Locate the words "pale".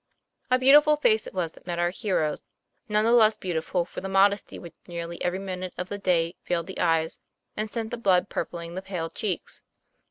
8.81-9.11